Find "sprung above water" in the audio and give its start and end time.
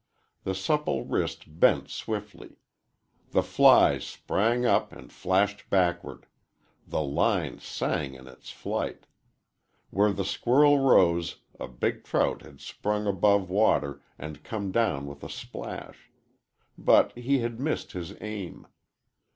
12.61-14.01